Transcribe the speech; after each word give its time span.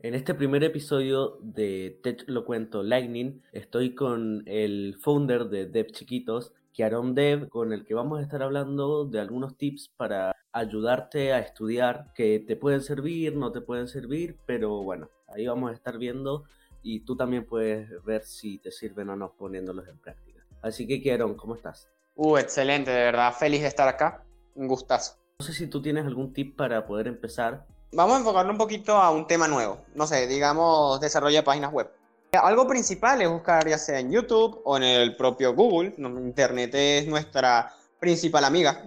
En 0.00 0.14
este 0.14 0.32
primer 0.32 0.62
episodio 0.62 1.40
de 1.42 1.98
Tech 2.04 2.22
Lo 2.28 2.44
Cuento 2.44 2.84
Lightning 2.84 3.42
estoy 3.50 3.96
con 3.96 4.44
el 4.46 4.96
founder 5.00 5.46
de 5.46 5.66
Dev 5.66 5.90
Chiquitos, 5.90 6.52
Kiaron 6.72 7.16
Dev, 7.16 7.48
con 7.48 7.72
el 7.72 7.84
que 7.84 7.94
vamos 7.94 8.20
a 8.20 8.22
estar 8.22 8.40
hablando 8.44 9.06
de 9.06 9.18
algunos 9.18 9.56
tips 9.56 9.88
para 9.96 10.36
ayudarte 10.52 11.32
a 11.32 11.40
estudiar 11.40 12.12
que 12.14 12.38
te 12.38 12.54
pueden 12.54 12.80
servir, 12.80 13.34
no 13.34 13.50
te 13.50 13.60
pueden 13.60 13.88
servir, 13.88 14.36
pero 14.46 14.84
bueno, 14.84 15.10
ahí 15.26 15.48
vamos 15.48 15.72
a 15.72 15.74
estar 15.74 15.98
viendo 15.98 16.44
y 16.80 17.00
tú 17.00 17.16
también 17.16 17.44
puedes 17.44 17.90
ver 18.04 18.22
si 18.22 18.58
te 18.58 18.70
sirven 18.70 19.08
o 19.08 19.16
no 19.16 19.32
poniéndolos 19.32 19.88
en 19.88 19.98
práctica. 19.98 20.44
Así 20.62 20.86
que 20.86 21.02
Kiaron, 21.02 21.34
¿cómo 21.34 21.56
estás? 21.56 21.88
Uh, 22.14 22.36
excelente, 22.36 22.92
de 22.92 23.02
verdad, 23.02 23.32
feliz 23.32 23.62
de 23.62 23.66
estar 23.66 23.88
acá, 23.88 24.24
un 24.54 24.68
gustazo. 24.68 25.16
No 25.40 25.44
sé 25.44 25.52
si 25.52 25.66
tú 25.66 25.82
tienes 25.82 26.06
algún 26.06 26.32
tip 26.32 26.56
para 26.56 26.86
poder 26.86 27.08
empezar 27.08 27.66
Vamos 27.92 28.16
a 28.16 28.18
enfocarlo 28.18 28.52
un 28.52 28.58
poquito 28.58 28.96
a 28.98 29.10
un 29.10 29.26
tema 29.26 29.48
nuevo. 29.48 29.78
No 29.94 30.06
sé, 30.06 30.26
digamos, 30.26 31.00
desarrollo 31.00 31.36
de 31.36 31.42
páginas 31.42 31.72
web. 31.72 31.90
Algo 32.32 32.66
principal 32.66 33.22
es 33.22 33.30
buscar 33.30 33.66
ya 33.66 33.78
sea 33.78 33.98
en 33.98 34.12
YouTube 34.12 34.60
o 34.64 34.76
en 34.76 34.82
el 34.82 35.16
propio 35.16 35.54
Google. 35.54 35.94
Internet 35.96 36.74
es 36.74 37.06
nuestra 37.06 37.74
principal 37.98 38.44
amiga. 38.44 38.84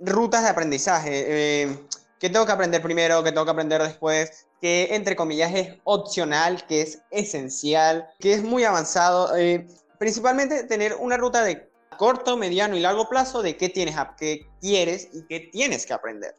Rutas 0.00 0.44
de 0.44 0.48
aprendizaje. 0.48 1.24
Eh, 1.26 1.78
¿Qué 2.18 2.30
tengo 2.30 2.46
que 2.46 2.52
aprender 2.52 2.80
primero? 2.80 3.22
¿Qué 3.22 3.32
tengo 3.32 3.44
que 3.44 3.50
aprender 3.50 3.82
después? 3.82 4.46
Que 4.62 4.94
entre 4.94 5.14
comillas 5.14 5.54
es 5.54 5.76
opcional, 5.84 6.66
que 6.66 6.80
es 6.80 7.02
esencial, 7.10 8.08
que 8.18 8.32
es 8.32 8.42
muy 8.42 8.64
avanzado. 8.64 9.36
Eh, 9.36 9.66
principalmente 9.98 10.64
tener 10.64 10.94
una 10.94 11.18
ruta 11.18 11.44
de 11.44 11.68
corto, 11.98 12.38
mediano 12.38 12.76
y 12.76 12.80
largo 12.80 13.10
plazo 13.10 13.42
de 13.42 13.58
qué 13.58 13.68
tienes, 13.68 13.94
qué 14.16 14.46
quieres 14.58 15.10
y 15.12 15.26
qué 15.26 15.40
tienes 15.52 15.84
que 15.84 15.92
aprender 15.92 16.34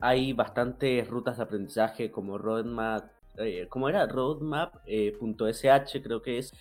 hay 0.00 0.32
bastantes 0.32 1.06
rutas 1.08 1.36
de 1.36 1.42
aprendizaje 1.42 2.10
como 2.10 2.38
Roadmap, 2.38 3.10
eh, 3.36 3.66
¿cómo 3.68 3.88
era? 3.88 4.06
Roadmap.sh 4.06 4.84
eh, 4.86 6.02
creo 6.02 6.22
que 6.22 6.38
es. 6.38 6.52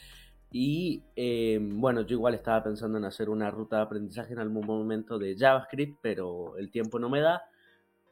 Y 0.52 1.04
em, 1.16 1.80
bueno, 1.80 2.02
yo 2.02 2.16
igual 2.16 2.34
estaba 2.34 2.64
pensando 2.64 2.98
en 2.98 3.06
hacer 3.06 3.30
una 3.30 3.52
ruta 3.52 3.78
de 3.78 3.82
aprendizaje 3.84 4.34
en 4.34 4.40
algún 4.40 4.66
momento 4.66 5.20
de 5.20 5.36
JavaScript, 5.38 6.00
pero 6.02 6.58
el 6.58 6.72
tiempo 6.72 7.00
no 7.00 7.10
me 7.10 7.22
da. 7.22 7.44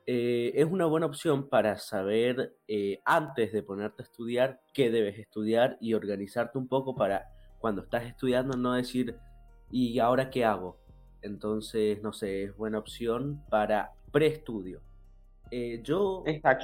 Eh, 0.06 0.54
es 0.56 0.66
una 0.66 0.86
buena 0.86 1.08
opción 1.08 1.50
para 1.50 1.78
saber 1.78 2.56
antes 3.04 3.52
de 3.52 3.64
ponerte 3.64 4.04
a 4.04 4.06
estudiar 4.06 4.62
qué 4.74 4.90
debes 4.90 5.20
estudiar 5.20 5.78
y 5.82 5.94
organizarte 5.94 6.58
un 6.58 6.68
poco 6.68 6.96
para 6.96 7.28
cuando 7.60 7.82
estás 7.82 8.06
estudiando 8.06 8.56
no 8.56 8.74
decir, 8.74 9.18
¿y 9.72 10.00
ahora 10.00 10.30
qué 10.30 10.46
hago? 10.46 10.78
Entonces, 11.22 12.02
no 12.02 12.14
sé, 12.14 12.44
es 12.44 12.56
buena 12.56 12.80
opción 12.80 13.44
para 13.50 13.94
preestudio. 14.12 14.87
Eh, 15.52 15.82
yo 15.84 16.24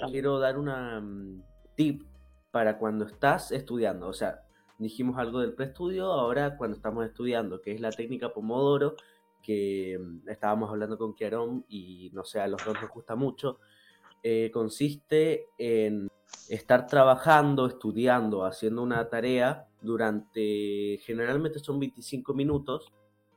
quiero 0.09 0.39
dar 0.39 0.57
una 0.57 0.99
mm, 0.99 1.43
tip 1.75 2.03
para 2.51 2.77
cuando 2.77 3.05
estás 3.05 3.51
estudiando. 3.51 4.07
O 4.07 4.13
sea, 4.13 4.41
dijimos 4.77 5.17
algo 5.17 5.39
del 5.39 5.53
preestudio, 5.53 6.11
ahora 6.11 6.57
cuando 6.57 6.75
estamos 6.77 7.05
estudiando, 7.05 7.61
que 7.61 7.71
es 7.71 7.81
la 7.81 7.91
técnica 7.91 8.33
Pomodoro, 8.33 8.95
que 9.41 9.99
mm, 9.99 10.29
estábamos 10.29 10.69
hablando 10.69 10.97
con 10.97 11.13
Kiarom 11.13 11.63
y 11.67 12.11
no 12.13 12.23
sé, 12.23 12.39
a 12.39 12.47
los 12.47 12.63
dos 12.65 12.75
nos 12.81 12.89
gusta 12.91 13.15
mucho, 13.15 13.59
eh, 14.21 14.51
consiste 14.51 15.47
en 15.57 16.09
estar 16.49 16.87
trabajando, 16.87 17.67
estudiando, 17.67 18.45
haciendo 18.45 18.81
una 18.83 19.09
tarea 19.09 19.67
durante, 19.81 20.99
generalmente 21.03 21.59
son 21.59 21.79
25 21.79 22.33
minutos, 22.33 22.91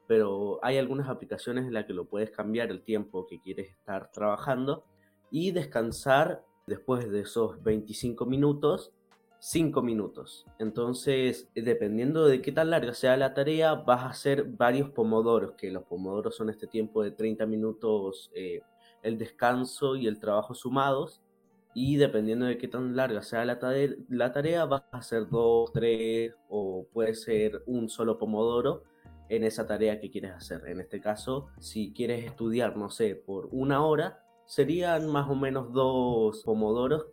pero 0.07 0.61
hay 0.63 0.79
algunas 0.79 1.09
aplicaciones 1.09 1.67
en 1.67 1.75
las 1.75 1.87
que 1.87 1.93
lo 1.93 2.07
puedes 2.07 2.31
cambiar 2.31 2.71
el 2.71 2.83
tiempo 2.83 3.27
que 3.27 3.41
quieres 3.41 3.71
estar 3.71 4.11
trabajando 4.13 4.85
y 5.31 5.51
descansar 5.51 6.45
después 6.67 7.11
de 7.11 7.21
esos 7.21 7.63
25 7.63 8.27
minutos 8.27 8.93
5 9.39 9.83
minutos. 9.83 10.47
Entonces, 10.59 11.49
dependiendo 11.55 12.27
de 12.27 12.43
qué 12.43 12.53
tan 12.53 12.71
larga 12.71 12.95
sea 12.95 13.17
la 13.17 13.35
tarea, 13.35 13.75
vas 13.75 14.03
a 14.03 14.09
hacer 14.09 14.45
varios 14.45 14.91
pomodoros, 14.91 15.53
que 15.53 15.71
los 15.71 15.85
pomodoros 15.85 16.37
son 16.37 16.51
este 16.51 16.67
tiempo 16.67 17.03
de 17.03 17.11
30 17.11 17.47
minutos 17.47 18.31
eh, 18.35 18.63
el 19.03 19.19
descanso 19.19 19.97
y 19.97 20.07
el 20.07 20.19
trabajo 20.19 20.55
sumados. 20.55 21.23
Y 21.75 21.97
dependiendo 21.97 22.47
de 22.47 22.57
qué 22.57 22.69
tan 22.69 22.97
larga 22.97 23.23
sea 23.23 23.45
la, 23.45 23.59
la 24.09 24.33
tarea, 24.33 24.65
vas 24.65 24.83
a 24.91 24.99
hacer 24.99 25.29
2, 25.29 25.73
3 25.73 26.35
o 26.49 26.87
puede 26.93 27.15
ser 27.15 27.63
un 27.67 27.91
solo 27.91 28.19
pomodoro 28.19 28.83
en 29.29 29.45
esa 29.45 29.67
tarea 29.67 30.01
que 30.01 30.11
quieres 30.11 30.33
hacer. 30.33 30.63
En 30.67 30.81
este 30.81 31.01
caso, 31.01 31.49
si 31.61 31.93
quieres 31.93 32.25
estudiar, 32.25 32.77
no 32.77 32.89
sé, 32.89 33.15
por 33.15 33.49
una 33.53 33.85
hora, 33.85 34.26
serían 34.47 35.07
más 35.09 35.29
o 35.29 35.35
menos 35.35 35.73
dos 35.73 36.43
pomodoros. 36.45 37.07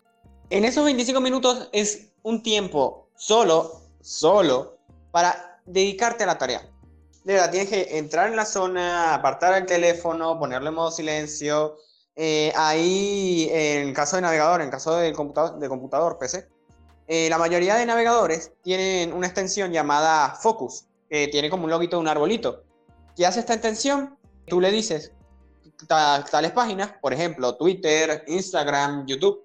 En 0.49 0.65
esos 0.65 0.85
25 0.85 1.19
minutos 1.21 1.69
es 1.71 2.11
un 2.21 2.43
tiempo 2.43 3.09
solo, 3.15 3.81
solo, 4.01 4.77
para 5.11 5.59
dedicarte 5.65 6.23
a 6.23 6.27
la 6.27 6.37
tarea. 6.37 6.69
De 7.23 7.33
verdad, 7.33 7.51
tienes 7.51 7.69
que 7.69 7.97
entrar 7.97 8.29
en 8.29 8.35
la 8.35 8.45
zona, 8.45 9.15
apartar 9.15 9.53
el 9.57 9.65
teléfono, 9.65 10.37
ponerle 10.37 10.69
en 10.69 10.75
modo 10.75 10.91
silencio. 10.91 11.77
Eh, 12.15 12.51
ahí, 12.55 13.49
en 13.51 13.93
caso 13.93 14.17
de 14.17 14.21
navegador, 14.21 14.61
en 14.61 14.69
caso 14.69 14.95
de 14.97 15.13
computador, 15.13 15.57
de 15.57 15.69
computador 15.69 16.17
PC, 16.19 16.47
eh, 17.07 17.29
la 17.29 17.37
mayoría 17.37 17.75
de 17.75 17.85
navegadores 17.85 18.51
tienen 18.61 19.13
una 19.13 19.27
extensión 19.27 19.71
llamada 19.71 20.35
Focus, 20.35 20.85
que 21.09 21.27
tiene 21.29 21.49
como 21.49 21.63
un 21.65 21.69
loguito 21.69 21.97
de 21.97 22.01
un 22.01 22.07
arbolito. 22.07 22.63
¿Qué 23.15 23.25
hace 23.25 23.39
esta 23.39 23.53
extensión? 23.53 24.17
Tú 24.47 24.59
le 24.59 24.71
dices, 24.71 25.13
tales 25.87 26.51
páginas, 26.51 26.93
por 27.01 27.13
ejemplo, 27.13 27.55
Twitter, 27.55 28.23
Instagram, 28.27 29.05
YouTube, 29.05 29.43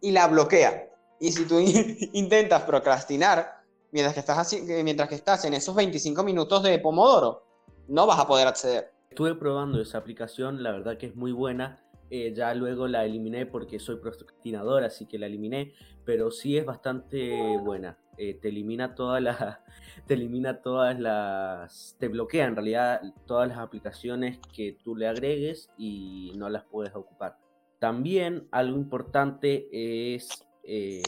y 0.00 0.10
la 0.10 0.26
bloquea. 0.26 0.88
Y 1.20 1.32
si 1.32 1.44
tú 1.46 1.58
intentas 2.12 2.62
procrastinar 2.62 3.62
mientras 3.92 4.14
que, 4.14 4.20
estás 4.20 4.56
mientras 4.82 5.08
que 5.08 5.14
estás 5.14 5.44
en 5.44 5.54
esos 5.54 5.74
25 5.74 6.22
minutos 6.24 6.62
de 6.62 6.78
Pomodoro, 6.78 7.46
no 7.88 8.06
vas 8.06 8.18
a 8.18 8.26
poder 8.26 8.48
acceder. 8.48 8.92
Estuve 9.10 9.34
probando 9.34 9.80
esa 9.80 9.98
aplicación, 9.98 10.62
la 10.62 10.72
verdad 10.72 10.96
que 10.98 11.06
es 11.06 11.14
muy 11.14 11.32
buena. 11.32 11.84
Eh, 12.14 12.34
ya 12.34 12.52
luego 12.52 12.88
la 12.88 13.06
eliminé 13.06 13.46
porque 13.46 13.78
soy 13.78 13.96
procrastinador, 13.96 14.84
así 14.84 15.06
que 15.06 15.18
la 15.18 15.24
eliminé, 15.24 15.72
pero 16.04 16.30
sí 16.30 16.58
es 16.58 16.66
bastante 16.66 17.56
buena. 17.56 17.96
Eh, 18.18 18.34
te 18.34 18.50
elimina 18.50 18.94
todas 18.94 19.22
las, 19.22 19.60
te 20.06 20.12
elimina 20.12 20.60
todas 20.60 21.00
las, 21.00 21.96
te 21.98 22.08
bloquea 22.08 22.44
en 22.44 22.54
realidad 22.54 23.00
todas 23.24 23.48
las 23.48 23.56
aplicaciones 23.56 24.38
que 24.54 24.76
tú 24.84 24.94
le 24.94 25.08
agregues 25.08 25.70
y 25.78 26.32
no 26.36 26.50
las 26.50 26.64
puedes 26.64 26.94
ocupar. 26.94 27.38
También 27.78 28.46
algo 28.50 28.76
importante 28.76 29.70
es, 29.72 30.46
eh, 30.64 31.00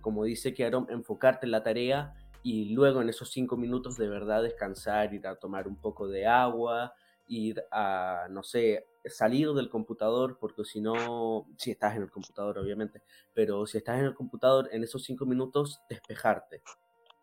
como 0.00 0.22
dice 0.22 0.54
Kiarom, 0.54 0.86
enfocarte 0.90 1.46
en 1.46 1.50
la 1.50 1.64
tarea 1.64 2.14
y 2.44 2.72
luego 2.72 3.02
en 3.02 3.08
esos 3.08 3.32
cinco 3.32 3.56
minutos 3.56 3.98
de 3.98 4.08
verdad 4.08 4.44
descansar, 4.44 5.12
ir 5.12 5.26
a 5.26 5.34
tomar 5.34 5.66
un 5.66 5.74
poco 5.74 6.06
de 6.06 6.24
agua, 6.24 6.94
ir 7.28 7.62
a, 7.70 8.26
no 8.30 8.42
sé, 8.42 8.86
salir 9.04 9.52
del 9.52 9.68
computador, 9.68 10.38
porque 10.38 10.64
si 10.64 10.80
no, 10.80 11.46
si 11.56 11.70
estás 11.70 11.96
en 11.96 12.02
el 12.02 12.10
computador 12.10 12.58
obviamente, 12.58 13.02
pero 13.34 13.66
si 13.66 13.78
estás 13.78 13.98
en 13.98 14.06
el 14.06 14.14
computador, 14.14 14.68
en 14.72 14.82
esos 14.84 15.04
cinco 15.04 15.26
minutos 15.26 15.80
despejarte 15.88 16.62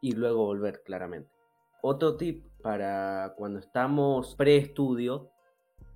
y 0.02 0.14
luego 0.14 0.46
volver 0.46 0.82
claramente. 0.84 1.32
Otro 1.82 2.16
tip 2.16 2.46
para 2.62 3.34
cuando 3.38 3.60
estamos 3.60 4.36
pre-estudio 4.36 5.32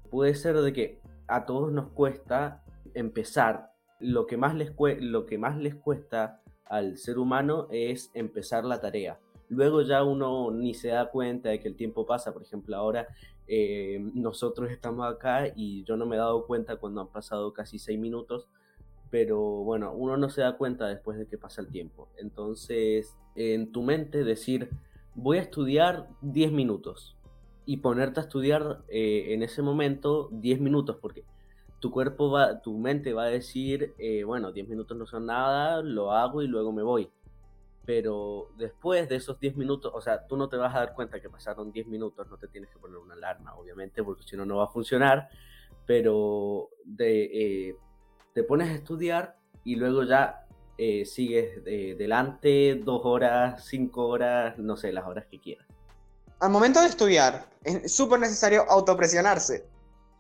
puede 0.09 0.35
ser 0.35 0.57
de 0.57 0.73
que 0.73 1.01
a 1.27 1.45
todos 1.45 1.71
nos 1.71 1.89
cuesta 1.91 2.63
empezar. 2.93 3.71
Lo 3.99 4.27
que, 4.27 4.37
más 4.37 4.53
les 4.53 4.71
lo 4.99 5.25
que 5.25 5.37
más 5.37 5.57
les 5.57 5.75
cuesta 5.75 6.41
al 6.65 6.97
ser 6.97 7.17
humano 7.17 7.67
es 7.71 8.11
empezar 8.13 8.65
la 8.65 8.79
tarea. 8.79 9.19
Luego 9.49 9.81
ya 9.81 10.03
uno 10.03 10.51
ni 10.51 10.73
se 10.73 10.89
da 10.89 11.09
cuenta 11.09 11.49
de 11.49 11.59
que 11.59 11.67
el 11.67 11.75
tiempo 11.75 12.05
pasa. 12.05 12.33
Por 12.33 12.43
ejemplo, 12.43 12.75
ahora 12.75 13.07
eh, 13.47 13.99
nosotros 14.13 14.69
estamos 14.71 15.07
acá 15.07 15.47
y 15.55 15.83
yo 15.85 15.95
no 15.95 16.05
me 16.05 16.15
he 16.15 16.19
dado 16.19 16.45
cuenta 16.45 16.75
cuando 16.77 17.01
han 17.01 17.07
pasado 17.07 17.53
casi 17.53 17.79
seis 17.79 17.97
minutos, 17.97 18.49
pero 19.09 19.39
bueno, 19.39 19.93
uno 19.93 20.17
no 20.17 20.29
se 20.29 20.41
da 20.41 20.57
cuenta 20.57 20.87
después 20.87 21.17
de 21.17 21.27
que 21.27 21.37
pasa 21.37 21.61
el 21.61 21.69
tiempo. 21.69 22.09
Entonces, 22.17 23.17
en 23.35 23.71
tu 23.71 23.83
mente 23.83 24.25
decir, 24.25 24.69
voy 25.15 25.37
a 25.37 25.41
estudiar 25.41 26.09
10 26.21 26.51
minutos 26.51 27.15
y 27.65 27.77
ponerte 27.77 28.19
a 28.19 28.23
estudiar 28.23 28.83
eh, 28.89 29.33
en 29.33 29.43
ese 29.43 29.61
momento 29.61 30.29
10 30.31 30.59
minutos, 30.59 30.97
porque 31.01 31.23
tu 31.79 31.91
cuerpo 31.91 32.31
va, 32.31 32.61
tu 32.61 32.77
mente 32.77 33.13
va 33.13 33.23
a 33.23 33.29
decir, 33.29 33.93
eh, 33.97 34.23
bueno, 34.23 34.51
10 34.51 34.67
minutos 34.67 34.97
no 34.97 35.05
son 35.05 35.25
nada, 35.27 35.81
lo 35.81 36.11
hago 36.11 36.41
y 36.41 36.47
luego 36.47 36.71
me 36.73 36.83
voy 36.83 37.09
pero 37.87 38.51
después 38.57 39.07
de 39.07 39.15
esos 39.15 39.39
10 39.39 39.55
minutos, 39.55 39.93
o 39.95 40.01
sea, 40.01 40.27
tú 40.27 40.35
no 40.35 40.49
te 40.49 40.57
vas 40.57 40.75
a 40.75 40.79
dar 40.79 40.93
cuenta 40.93 41.21
que 41.21 41.29
pasaron 41.29 41.71
10 41.71 41.87
minutos, 41.87 42.27
no 42.27 42.37
te 42.37 42.49
tienes 42.49 42.69
que 42.69 42.77
poner 42.77 42.97
una 42.97 43.13
alarma, 43.13 43.55
obviamente, 43.55 44.03
porque 44.03 44.23
si 44.23 44.35
no, 44.35 44.45
no 44.45 44.57
va 44.57 44.65
a 44.65 44.67
funcionar, 44.67 45.29
pero 45.85 46.69
de, 46.83 47.69
eh, 47.69 47.77
te 48.33 48.43
pones 48.43 48.67
a 48.71 48.73
estudiar 48.73 49.37
y 49.63 49.77
luego 49.77 50.03
ya 50.03 50.45
eh, 50.77 51.05
sigues 51.05 51.63
delante 51.63 52.75
dos 52.75 53.03
horas, 53.05 53.63
cinco 53.65 54.09
horas, 54.09 54.57
no 54.57 54.75
sé, 54.75 54.91
las 54.91 55.05
horas 55.05 55.25
que 55.31 55.39
quieras. 55.39 55.65
Al 56.41 56.49
momento 56.49 56.81
de 56.81 56.87
estudiar, 56.87 57.45
es 57.63 57.95
súper 57.95 58.19
necesario 58.19 58.69
autopresionarse. 58.69 59.65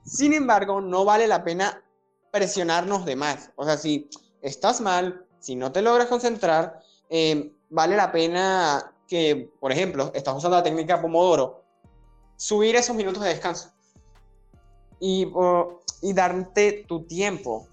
Sin 0.05 0.33
embargo, 0.33 0.79
no 0.79 1.03
vale 1.03 1.27
la 1.27 1.43
pena 1.43 1.83
presionarnos 2.31 3.05
de 3.05 3.17
más. 3.17 3.51
O 3.57 3.65
sea, 3.65 3.75
si 3.75 4.09
estás 4.41 4.79
mal, 4.79 5.25
Si 5.39 5.55
no 5.55 5.71
te 5.71 5.83
logras 5.83 6.07
concentrar, 6.07 6.81
eh, 7.09 7.53
vale 7.69 7.95
la 7.95 8.11
pena 8.11 8.93
que, 9.07 9.51
por 9.59 9.71
ejemplo, 9.71 10.11
estás 10.13 10.35
usando 10.35 10.57
la 10.57 10.63
técnica 10.63 11.01
Pomodoro, 11.01 11.63
subir 12.35 12.75
esos 12.75 12.95
minutos 12.95 13.23
de 13.23 13.29
descanso 13.29 13.71
y, 14.99 15.31
y 16.01 16.13
darte 16.13 16.85
tu 16.87 17.03
tiempo 17.03 17.67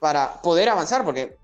para 0.00 0.40
poder 0.42 0.68
avanzar, 0.68 1.04
porque 1.04 1.36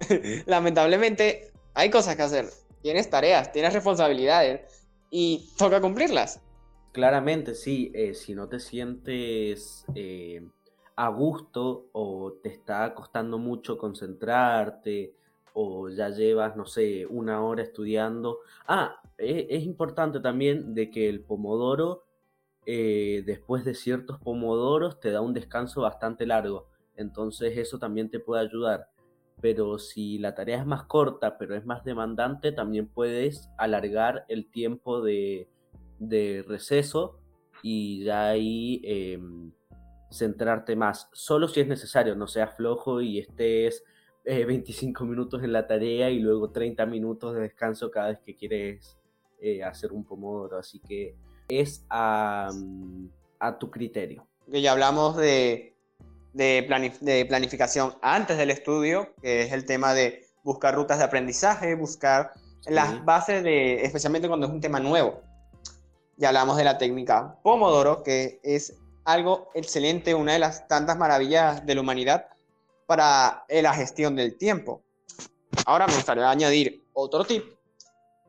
lamentablemente 0.46 1.52
hay 1.74 1.90
cosas 1.90 2.16
que 2.16 2.22
hacer, 2.22 2.48
tienes 2.82 3.10
tareas, 3.10 3.52
tienes 3.52 3.72
responsabilidades 3.72 4.86
y 5.10 5.50
toca 5.56 5.80
cumplirlas. 5.80 6.40
Claramente, 6.92 7.54
sí, 7.54 7.92
eh, 7.94 8.14
si 8.14 8.34
no 8.34 8.48
te 8.48 8.58
sientes 8.58 9.84
eh, 9.94 10.42
a 10.96 11.08
gusto 11.08 11.86
o 11.92 12.32
te 12.42 12.48
está 12.48 12.94
costando 12.94 13.38
mucho 13.38 13.78
concentrarte 13.78 15.14
o 15.54 15.88
ya 15.88 16.10
llevas, 16.10 16.56
no 16.56 16.66
sé, 16.66 17.06
una 17.06 17.42
hora 17.42 17.62
estudiando. 17.62 18.40
Ah, 18.66 19.00
e, 19.18 19.46
es, 19.50 19.64
importante 19.64 20.20
también 20.20 20.74
de 20.74 20.90
que 20.90 21.08
el 21.08 21.20
pomodoro, 21.22 22.04
eh, 22.66 23.22
después 23.26 23.64
de 23.64 23.74
ciertos 23.74 24.18
pomodoros, 24.20 25.00
te 25.00 25.10
da 25.10 25.20
un 25.20 25.34
descanso 25.34 25.82
bastante 25.82 26.26
largo. 26.26 26.68
Entonces 26.96 27.56
eso 27.56 27.78
también 27.78 28.10
te 28.10 28.20
puede 28.20 28.42
ayudar. 28.42 28.88
Pero 29.40 29.78
si 29.78 30.18
la 30.18 30.34
tarea 30.34 30.58
es 30.58 30.66
más 30.66 30.84
corta, 30.84 31.38
pero 31.38 31.56
es 31.56 31.64
más 31.64 31.84
demandante, 31.84 32.52
también 32.52 32.86
puedes 32.86 33.48
alargar 33.56 34.24
el 34.28 34.50
tiempo 34.50 35.00
de, 35.00 35.48
receso 36.46 37.18
y 37.62 38.04
ya 38.04 38.28
ahí 38.28 38.80
em, 38.84 39.52
centrarte 40.10 40.76
más. 40.76 41.08
Solo 41.12 41.48
si 41.48 41.60
es 41.60 41.68
necesario, 41.68 42.14
no 42.14 42.26
seas 42.26 42.54
flojo 42.54 43.00
y 43.00 43.18
estés 43.18 43.84
25 44.30 45.04
eh, 45.04 45.06
minutos 45.06 45.42
en 45.42 45.52
la 45.52 45.66
tarea 45.66 46.10
y 46.10 46.18
luego 46.18 46.50
30 46.50 46.86
minutos 46.86 47.34
de 47.34 47.40
descanso 47.40 47.90
cada 47.90 48.08
vez 48.08 48.20
que 48.20 48.36
quieres 48.36 48.96
eh, 49.40 49.62
hacer 49.62 49.92
un 49.92 50.04
pomodoro. 50.04 50.58
Así 50.58 50.80
que 50.80 51.16
es 51.48 51.84
a, 51.90 52.50
a 53.38 53.58
tu 53.58 53.70
criterio. 53.70 54.26
Que 54.50 54.62
ya 54.62 54.72
hablamos 54.72 55.16
de, 55.16 55.74
de, 56.32 56.92
de, 57.00 57.24
planificación 57.26 57.94
antes 58.02 58.36
del 58.38 58.50
estudio, 58.50 59.14
que 59.20 59.42
es 59.42 59.52
el 59.52 59.64
tema 59.64 59.94
de 59.94 60.26
buscar 60.42 60.74
rutas 60.74 60.98
de 60.98 61.04
aprendizaje, 61.04 61.74
buscar 61.74 62.32
las 62.66 63.04
bases 63.04 63.42
de, 63.42 63.82
especialmente 63.82 64.28
cuando 64.28 64.46
es 64.46 64.52
un 64.52 64.60
tema 64.60 64.80
nuevo. 64.80 65.22
Ya 66.16 66.28
hablamos 66.28 66.56
de 66.56 66.64
la 66.64 66.78
técnica 66.78 67.38
Pomodoro, 67.42 68.02
que 68.02 68.40
es 68.42 68.76
algo 69.04 69.50
excelente, 69.54 70.14
una 70.14 70.34
de 70.34 70.38
las 70.38 70.68
tantas 70.68 70.98
maravillas 70.98 71.64
de 71.64 71.74
la 71.74 71.80
humanidad 71.80 72.28
para 72.90 73.44
eh, 73.46 73.62
la 73.62 73.72
gestión 73.72 74.16
del 74.16 74.36
tiempo. 74.36 74.82
Ahora 75.64 75.86
me 75.86 75.94
gustaría 75.94 76.28
añadir 76.28 76.84
otro 76.92 77.24
tip, 77.24 77.44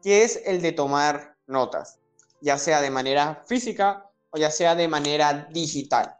que 0.04 0.24
es 0.24 0.40
el 0.46 0.62
de 0.62 0.72
tomar 0.72 1.36
notas, 1.48 1.98
ya 2.42 2.60
sea 2.60 2.80
de 2.80 2.92
manera 2.92 3.42
física 3.48 4.06
o 4.30 4.38
ya 4.38 4.52
sea 4.52 4.75
de 4.75 4.88
manera 4.88 5.48
digital. 5.50 6.16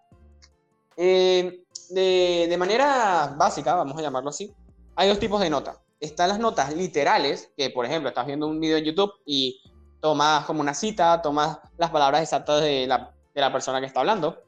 Eh, 0.98 1.66
de, 1.92 2.56
manera 2.58 3.36
básica, 3.38 3.76
vamos 3.76 3.96
a 4.00 4.02
llamarlo 4.02 4.32
así, 4.32 4.52
hay 4.96 5.08
dos 5.08 5.20
tipos 5.20 5.40
de 5.40 5.52
notas. 5.52 5.78
Están 6.00 6.30
las 6.30 6.40
notas 6.40 6.76
literales, 6.76 7.52
que 7.56 7.70
por 7.70 7.86
ejemplo 7.86 8.10
estás 8.10 8.26
viendo 8.26 8.48
un 8.48 8.60
video 8.60 8.78
en 8.78 8.86
YouTube 8.86 9.14
y 9.24 9.62
tomas 10.00 10.46
como 10.46 10.62
una 10.62 10.74
cita, 10.74 11.22
tomas 11.22 11.60
las 11.78 11.92
palabras 11.92 12.24
exactas 12.24 12.64
de 12.64 12.88
la, 12.88 13.14
de 13.36 13.42
la 13.42 13.52
persona 13.52 13.80
que 13.80 13.86
está 13.86 14.00
hablando. 14.00 14.42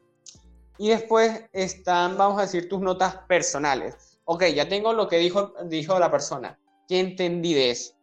Y 0.78 0.88
después 0.88 1.44
están, 1.52 2.16
vamos 2.16 2.38
a 2.38 2.42
decir, 2.42 2.68
tus 2.68 2.80
notas 2.80 3.16
personales. 3.28 4.18
Ok, 4.24 4.44
ya 4.54 4.68
tengo 4.68 4.92
lo 4.92 5.08
que 5.08 5.18
dijo, 5.18 5.54
dijo 5.66 5.98
la 5.98 6.10
persona. 6.10 6.58
¿Qué 6.88 7.00
entendí 7.00 7.54
de 7.54 7.70
eso? 7.70 7.94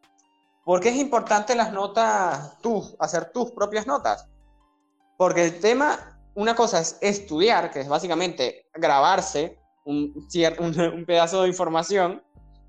¿Por 0.63 0.79
qué 0.79 0.89
es 0.89 0.95
importante 0.95 1.55
las 1.55 1.73
notas, 1.73 2.57
tú, 2.61 2.95
hacer 2.99 3.31
tus 3.31 3.51
propias 3.51 3.87
notas? 3.87 4.27
Porque 5.17 5.45
el 5.45 5.59
tema, 5.59 6.19
una 6.35 6.55
cosa 6.55 6.79
es 6.79 6.97
estudiar, 7.01 7.71
que 7.71 7.81
es 7.81 7.87
básicamente 7.87 8.67
grabarse 8.73 9.57
un, 9.85 10.13
un, 10.59 11.05
pedazo 11.05 11.41
de 11.41 11.47
información, 11.49 12.23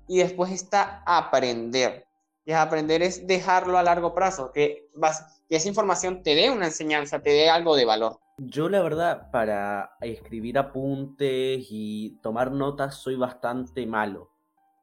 y 0.07 0.17
después 0.17 0.51
está 0.51 1.03
aprender. 1.05 2.05
Y 2.45 2.51
aprender 2.51 3.01
es 3.01 3.25
dejarlo 3.25 3.77
a 3.77 3.83
largo 3.83 4.13
plazo, 4.13 4.51
que, 4.51 4.89
vas, 4.95 5.41
que 5.47 5.55
esa 5.55 5.69
información 5.69 6.23
te 6.23 6.35
dé 6.35 6.49
una 6.49 6.65
enseñanza, 6.65 7.21
te 7.21 7.29
dé 7.29 7.49
algo 7.49 7.75
de 7.75 7.85
valor. 7.85 8.19
Yo 8.39 8.67
la 8.67 8.81
verdad 8.81 9.29
para 9.29 9.95
escribir 10.01 10.57
apuntes 10.57 11.67
y 11.69 12.17
tomar 12.23 12.51
notas 12.51 12.95
soy 12.95 13.15
bastante 13.15 13.85
malo. 13.85 14.31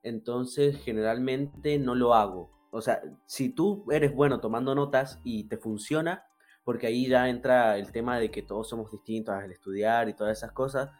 Entonces 0.04 0.80
generalmente 0.84 1.78
no 1.78 1.96
lo 1.96 2.14
hago. 2.14 2.50
O 2.70 2.80
sea, 2.80 3.02
si 3.26 3.48
tú 3.48 3.84
eres 3.90 4.14
bueno 4.14 4.38
tomando 4.38 4.76
notas 4.76 5.18
y 5.24 5.48
te 5.48 5.56
funciona, 5.56 6.24
porque 6.62 6.86
ahí 6.86 7.08
ya 7.08 7.28
entra 7.28 7.76
el 7.76 7.90
tema 7.90 8.20
de 8.20 8.30
que 8.30 8.42
todos 8.42 8.68
somos 8.68 8.92
distintos 8.92 9.34
al 9.34 9.50
estudiar 9.50 10.08
y 10.08 10.14
todas 10.14 10.38
esas 10.38 10.52
cosas, 10.52 10.90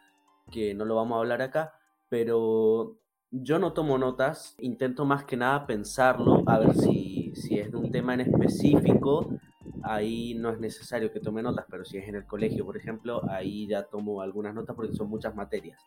que 0.51 0.73
no 0.73 0.83
lo 0.83 0.95
vamos 0.95 1.15
a 1.15 1.19
hablar 1.19 1.41
acá, 1.41 1.73
pero 2.09 2.97
yo 3.31 3.59
no 3.59 3.71
tomo 3.71 3.97
notas, 3.97 4.55
intento 4.59 5.05
más 5.05 5.23
que 5.23 5.37
nada 5.37 5.65
pensarlo, 5.65 6.43
a 6.45 6.59
ver 6.59 6.75
si, 6.75 7.33
si 7.33 7.57
es 7.57 7.71
de 7.71 7.77
un 7.77 7.91
tema 7.91 8.13
en 8.13 8.21
específico 8.21 9.29
ahí 9.83 10.33
no 10.35 10.49
es 10.49 10.59
necesario 10.59 11.11
que 11.11 11.19
tome 11.19 11.41
notas, 11.41 11.65
pero 11.69 11.85
si 11.85 11.97
es 11.97 12.07
en 12.07 12.15
el 12.15 12.25
colegio, 12.25 12.65
por 12.65 12.77
ejemplo, 12.77 13.21
ahí 13.29 13.67
ya 13.67 13.83
tomo 13.83 14.21
algunas 14.21 14.53
notas 14.53 14.75
porque 14.75 14.93
son 14.93 15.09
muchas 15.09 15.35
materias. 15.35 15.81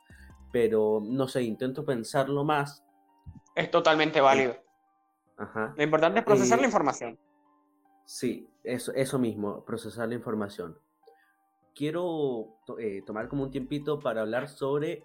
Pero 0.52 1.00
no 1.02 1.28
sé, 1.28 1.42
intento 1.42 1.84
pensarlo 1.84 2.44
más. 2.44 2.84
Es 3.54 3.70
totalmente 3.70 4.20
válido. 4.20 4.56
Lo 5.76 5.82
importante 5.82 6.20
es 6.20 6.24
procesar 6.24 6.60
la 6.60 6.66
información. 6.66 7.18
Sí, 8.04 8.48
eso, 8.62 8.92
eso 8.94 9.18
mismo, 9.18 9.64
procesar 9.64 10.08
la 10.08 10.14
información. 10.14 10.78
Quiero 11.74 12.58
eh, 12.78 13.02
tomar 13.04 13.28
como 13.28 13.42
un 13.44 13.50
tiempito 13.50 13.98
para 13.98 14.20
hablar 14.20 14.48
sobre 14.48 15.04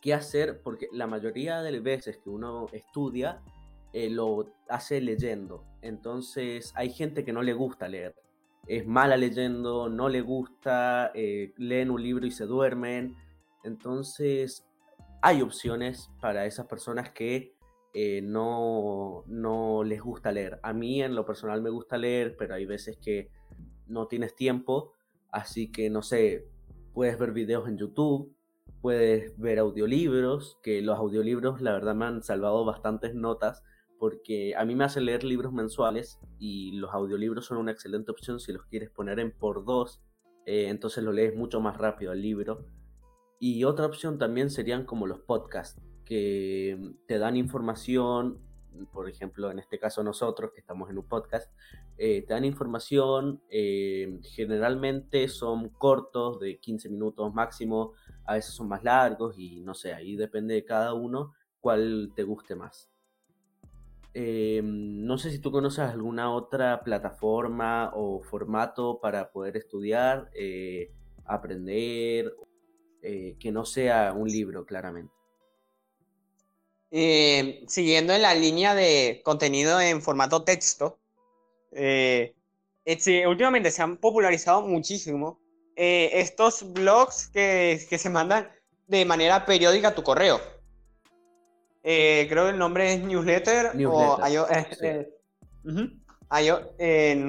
qué 0.00 0.12
hacer, 0.12 0.60
porque 0.62 0.88
la 0.92 1.06
mayoría 1.06 1.62
de 1.62 1.72
las 1.72 1.82
veces 1.82 2.18
que 2.18 2.28
uno 2.28 2.66
estudia, 2.72 3.40
eh, 3.94 4.10
lo 4.10 4.52
hace 4.68 5.00
leyendo. 5.00 5.64
Entonces 5.80 6.72
hay 6.74 6.90
gente 6.90 7.24
que 7.24 7.32
no 7.32 7.42
le 7.42 7.52
gusta 7.52 7.86
leer. 7.86 8.16
Es 8.66 8.84
mala 8.84 9.16
leyendo, 9.16 9.88
no 9.88 10.08
le 10.08 10.20
gusta, 10.20 11.12
eh, 11.14 11.52
leen 11.58 11.92
un 11.92 12.02
libro 12.02 12.26
y 12.26 12.32
se 12.32 12.44
duermen. 12.44 13.14
Entonces 13.62 14.66
hay 15.22 15.42
opciones 15.42 16.10
para 16.20 16.44
esas 16.44 16.66
personas 16.66 17.10
que 17.10 17.54
eh, 17.92 18.20
no, 18.20 19.22
no 19.28 19.84
les 19.84 20.02
gusta 20.02 20.32
leer. 20.32 20.58
A 20.64 20.72
mí 20.72 21.00
en 21.00 21.14
lo 21.14 21.24
personal 21.24 21.62
me 21.62 21.70
gusta 21.70 21.96
leer, 21.96 22.34
pero 22.36 22.56
hay 22.56 22.66
veces 22.66 22.96
que 22.96 23.30
no 23.86 24.08
tienes 24.08 24.34
tiempo. 24.34 24.90
Así 25.30 25.70
que 25.70 25.88
no 25.88 26.02
sé, 26.02 26.48
puedes 26.92 27.16
ver 27.16 27.30
videos 27.30 27.68
en 27.68 27.78
YouTube, 27.78 28.34
puedes 28.80 29.38
ver 29.38 29.60
audiolibros, 29.60 30.58
que 30.64 30.82
los 30.82 30.98
audiolibros 30.98 31.60
la 31.60 31.74
verdad 31.74 31.94
me 31.94 32.06
han 32.06 32.24
salvado 32.24 32.64
bastantes 32.64 33.14
notas 33.14 33.62
porque 33.98 34.54
a 34.56 34.64
mí 34.64 34.74
me 34.74 34.84
hace 34.84 35.00
leer 35.00 35.24
libros 35.24 35.52
mensuales 35.52 36.18
y 36.38 36.72
los 36.72 36.92
audiolibros 36.92 37.46
son 37.46 37.58
una 37.58 37.72
excelente 37.72 38.10
opción 38.10 38.40
si 38.40 38.52
los 38.52 38.64
quieres 38.66 38.90
poner 38.90 39.20
en 39.20 39.32
por 39.32 39.64
dos, 39.64 40.02
eh, 40.46 40.68
entonces 40.68 41.02
lo 41.02 41.12
lees 41.12 41.34
mucho 41.34 41.60
más 41.60 41.76
rápido 41.76 42.12
el 42.12 42.22
libro. 42.22 42.66
Y 43.38 43.64
otra 43.64 43.86
opción 43.86 44.18
también 44.18 44.50
serían 44.50 44.84
como 44.84 45.06
los 45.06 45.20
podcasts, 45.20 45.80
que 46.04 46.78
te 47.06 47.18
dan 47.18 47.36
información, 47.36 48.40
por 48.92 49.08
ejemplo, 49.08 49.50
en 49.50 49.58
este 49.58 49.78
caso 49.78 50.02
nosotros 50.02 50.52
que 50.52 50.60
estamos 50.60 50.90
en 50.90 50.98
un 50.98 51.08
podcast, 51.08 51.52
eh, 51.96 52.22
te 52.22 52.34
dan 52.34 52.44
información, 52.44 53.42
eh, 53.48 54.18
generalmente 54.22 55.28
son 55.28 55.68
cortos, 55.70 56.40
de 56.40 56.58
15 56.58 56.88
minutos 56.88 57.32
máximo, 57.32 57.92
a 58.24 58.34
veces 58.34 58.54
son 58.54 58.68
más 58.68 58.82
largos 58.82 59.38
y 59.38 59.60
no 59.60 59.74
sé, 59.74 59.94
ahí 59.94 60.16
depende 60.16 60.54
de 60.54 60.64
cada 60.64 60.94
uno 60.94 61.32
cuál 61.60 62.12
te 62.14 62.24
guste 62.24 62.54
más. 62.54 62.93
Eh, 64.16 64.60
no 64.62 65.18
sé 65.18 65.32
si 65.32 65.40
tú 65.40 65.50
conoces 65.50 65.80
alguna 65.80 66.32
otra 66.32 66.84
plataforma 66.84 67.90
o 67.94 68.20
formato 68.22 69.00
para 69.00 69.32
poder 69.32 69.56
estudiar, 69.56 70.30
eh, 70.34 70.92
aprender, 71.24 72.32
eh, 73.02 73.36
que 73.40 73.50
no 73.50 73.64
sea 73.64 74.12
un 74.12 74.28
libro, 74.28 74.64
claramente. 74.64 75.12
siguiendo 77.66 78.12
en 78.12 78.22
la 78.22 78.34
línea 78.34 78.74
de 78.74 79.20
contenido 79.24 79.80
en 79.80 80.00
formato 80.00 80.44
texto, 80.44 80.98
últimamente 83.26 83.70
se 83.72 83.82
han 83.82 83.96
popularizado 83.96 84.62
muchísimo 84.62 85.40
estos 85.74 86.72
blogs 86.72 87.28
que, 87.28 87.84
que 87.90 87.98
se 87.98 88.10
mandan 88.10 88.48
de 88.86 89.04
manera 89.04 89.44
periódica 89.44 89.88
a 89.88 89.94
tu 89.94 90.04
correo. 90.04 90.53
Eh, 91.86 92.26
creo 92.30 92.44
que 92.44 92.50
el 92.50 92.58
nombre 92.58 92.94
es 92.94 93.02
newsletter, 93.02 93.72
o 93.86 94.18
eh, 94.26 95.06
eh, 96.78 97.26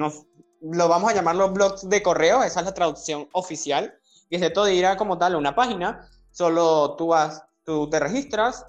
lo 0.62 0.88
vamos 0.88 1.10
a 1.10 1.14
llamar 1.14 1.36
los 1.36 1.52
blogs 1.52 1.86
de 1.86 2.02
correo, 2.02 2.42
esa 2.42 2.60
es 2.60 2.66
la 2.66 2.72
traducción 2.72 3.28
oficial, 3.32 3.94
y 4.30 4.38
se 4.38 4.48
todo 4.48 4.68
irá 4.70 4.96
como 4.96 5.18
tal 5.18 5.34
a 5.34 5.38
una 5.38 5.54
página, 5.54 6.08
solo 6.30 6.96
tú, 6.96 7.08
vas, 7.08 7.44
tú 7.64 7.90
te 7.90 8.00
registras 8.00 8.64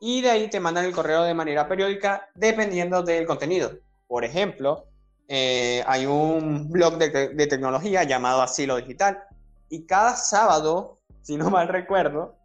y 0.00 0.22
de 0.22 0.30
ahí 0.30 0.48
te 0.48 0.60
mandan 0.60 0.84
el 0.84 0.92
correo 0.92 1.24
de 1.24 1.34
manera 1.34 1.68
periódica 1.68 2.28
dependiendo 2.34 3.02
del 3.02 3.26
contenido. 3.26 3.72
Por 4.06 4.24
ejemplo, 4.24 4.86
eh, 5.26 5.82
hay 5.86 6.06
un 6.06 6.70
blog 6.70 6.98
de, 6.98 7.34
de, 7.34 7.46
tecnología 7.48 8.04
llamado 8.04 8.42
Asilo 8.42 8.76
Digital 8.76 9.22
y 9.68 9.86
cada 9.86 10.16
sábado, 10.16 10.98
si 11.22 11.36
no 11.36 11.50
mal 11.50 11.68
recuerdo, 11.68 12.36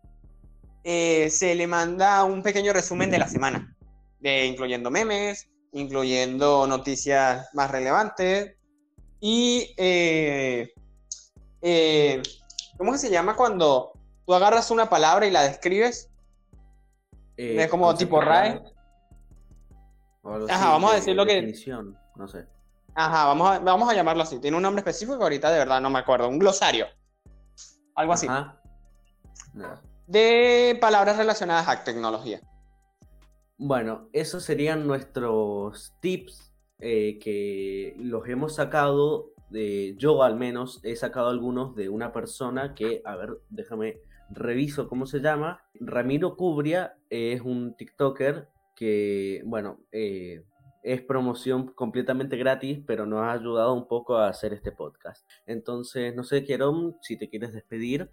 eh, 0.88 1.32
se 1.32 1.56
le 1.56 1.65
manda 1.65 2.24
un 2.24 2.44
pequeño 2.44 2.72
resumen 2.72 3.10
de 3.10 3.18
la 3.18 3.27
semana, 3.27 3.75
de, 4.20 4.46
incluyendo 4.46 4.92
memes, 4.92 5.50
incluyendo 5.74 6.68
noticias 6.68 7.50
más 7.54 7.72
relevantes 7.72 8.56
y... 9.20 9.74
Eh, 9.77 10.72
¿Cómo 12.77 12.96
se 12.96 13.10
llama 13.10 13.36
cuando 13.36 13.94
tú 14.27 14.36
agarras 14.36 14.70
una 14.70 14.88
palabra 14.88 15.25
y 15.25 15.32
la 15.32 15.42
describes? 15.42 16.12
es 17.36 17.70
como 17.70 17.96
tipo 17.96 18.22
RAE. 18.22 18.62
Ajá, 20.50 20.70
vamos 20.70 20.92
a 20.92 20.96
decir 20.96 21.15
lo 21.15 21.25
que... 21.25 21.51
No 22.15 22.27
sé. 22.27 22.46
Ajá, 22.94 23.25
vamos 23.25 23.50
a, 23.50 23.60
vamos 23.60 23.89
a 23.89 23.96
llamarlo 23.96 24.22
así. 24.22 24.39
Tiene 24.39 24.58
un 24.58 24.63
nombre 24.63 24.82
específico 24.82 25.18
que 25.18 25.24
ahorita 25.24 25.50
de 25.50 25.58
verdad 25.58 25.82
no 25.82 25.89
me 25.89 25.98
acuerdo. 25.98 26.30
Un 26.30 26.38
glosario. 26.38 26.86
Algo 27.96 28.13
así. 28.13 28.27
De 30.07 30.77
palabras 30.79 31.17
relacionadas 31.17 31.67
a 31.67 31.83
tecnología. 31.83 32.41
Bueno, 33.57 34.09
esos 34.13 34.43
serían 34.43 34.85
nuestros 34.85 35.93
tips 36.01 36.53
eh, 36.79 37.17
que 37.19 37.95
los 37.97 38.27
hemos 38.27 38.55
sacado, 38.55 39.31
de, 39.50 39.95
yo 39.97 40.21
al 40.24 40.35
menos 40.35 40.81
he 40.83 40.95
sacado 40.95 41.29
algunos 41.29 41.75
de 41.75 41.89
una 41.89 42.12
persona 42.12 42.75
que, 42.75 43.01
a 43.05 43.15
ver, 43.15 43.39
déjame 43.50 44.01
reviso 44.29 44.88
cómo 44.88 45.05
se 45.05 45.19
llama. 45.19 45.62
Ramiro 45.79 46.35
Cubria 46.35 46.97
es 47.09 47.41
un 47.41 47.75
TikToker 47.75 48.50
que, 48.75 49.41
bueno, 49.45 49.79
eh, 49.91 50.43
es 50.83 51.01
promoción 51.01 51.67
completamente 51.67 52.38
gratis, 52.38 52.79
pero 52.85 53.05
nos 53.05 53.21
ha 53.21 53.31
ayudado 53.31 53.74
un 53.74 53.88
poco 53.88 54.17
a 54.17 54.27
hacer 54.27 54.53
este 54.53 54.71
podcast. 54.71 55.27
Entonces, 55.47 56.15
no 56.15 56.24
sé, 56.24 56.43
Kieron, 56.43 56.97
si 57.01 57.17
te 57.17 57.29
quieres 57.29 57.53
despedir 57.53 58.12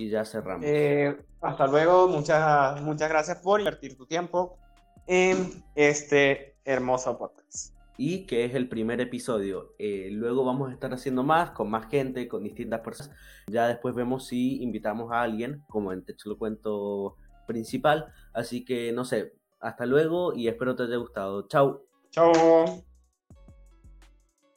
y 0.00 0.08
ya 0.08 0.24
cerramos. 0.24 0.64
Eh, 0.66 1.14
hasta 1.42 1.66
luego, 1.66 2.08
muchas, 2.08 2.80
muchas 2.80 3.08
gracias 3.08 3.38
por 3.38 3.60
invertir 3.60 3.96
tu 3.96 4.06
tiempo 4.06 4.58
en 5.06 5.62
este 5.74 6.56
hermoso 6.64 7.18
podcast. 7.18 7.74
Y 7.98 8.24
que 8.26 8.46
es 8.46 8.54
el 8.54 8.66
primer 8.68 9.00
episodio. 9.02 9.74
Eh, 9.78 10.08
luego 10.10 10.42
vamos 10.42 10.70
a 10.70 10.72
estar 10.72 10.92
haciendo 10.94 11.22
más, 11.22 11.50
con 11.50 11.68
más 11.68 11.90
gente, 11.90 12.28
con 12.28 12.44
distintas 12.44 12.80
personas. 12.80 13.14
Ya 13.46 13.68
después 13.68 13.94
vemos 13.94 14.26
si 14.26 14.62
invitamos 14.62 15.12
a 15.12 15.20
alguien, 15.20 15.62
como 15.68 15.92
en 15.92 16.02
Te 16.02 16.14
lo 16.24 16.38
cuento 16.38 17.16
principal. 17.46 18.06
Así 18.32 18.64
que 18.64 18.92
no 18.92 19.04
sé, 19.04 19.34
hasta 19.60 19.84
luego 19.84 20.32
y 20.32 20.48
espero 20.48 20.74
te 20.74 20.84
haya 20.84 20.96
gustado. 20.96 21.46
Chao. 21.46 21.82
Chao. 22.10 22.89